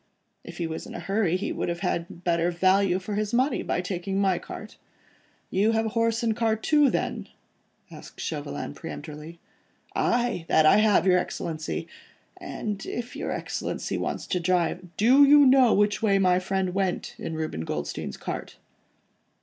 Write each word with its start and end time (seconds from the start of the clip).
If 0.43 0.57
he 0.57 0.65
was 0.65 0.87
in 0.87 0.95
a 0.95 0.99
hurry, 0.99 1.37
he 1.37 1.51
would 1.51 1.69
have 1.69 1.81
had 1.81 2.23
better 2.23 2.49
value 2.49 2.97
for 2.97 3.13
his 3.13 3.35
money 3.35 3.61
by 3.61 3.81
taking 3.81 4.19
my 4.19 4.39
cart." 4.39 4.77
"You 5.51 5.73
have 5.73 5.85
a 5.85 5.89
horse 5.89 6.23
and 6.23 6.35
cart 6.35 6.63
too, 6.63 6.89
then?" 6.89 7.27
asked 7.91 8.19
Chauvelin, 8.19 8.73
peremptorily. 8.73 9.37
"Aye! 9.95 10.45
that 10.47 10.65
I 10.65 10.77
have, 10.77 11.05
your 11.05 11.19
Excellency, 11.19 11.87
and 12.37 12.83
if 12.87 13.15
your 13.15 13.29
Excellency 13.29 13.95
wants 13.99 14.25
to 14.25 14.39
drive..." 14.39 14.83
"Do 14.97 15.23
you 15.23 15.41
happen 15.41 15.51
to 15.51 15.57
know 15.59 15.73
which 15.75 16.01
way 16.01 16.17
my 16.17 16.39
friend 16.39 16.73
went 16.73 17.13
in 17.19 17.35
Reuben 17.35 17.61
Goldstein's 17.63 18.17
cart?" 18.17 18.57